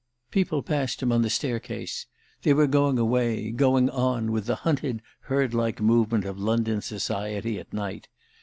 People 0.31 0.63
passed 0.63 1.03
him 1.03 1.11
on 1.11 1.21
the 1.21 1.29
staircase; 1.29 2.07
they 2.41 2.55
were 2.55 2.65
going 2.65 2.97
away, 2.97 3.51
going 3.51 3.87
"on" 3.91 4.31
with 4.31 4.47
the 4.47 4.55
hunted 4.55 5.03
herdlike 5.27 5.79
movement 5.79 6.25
of 6.25 6.39
London 6.39 6.81
society 6.81 7.59
at 7.59 7.71
night. 7.71 8.07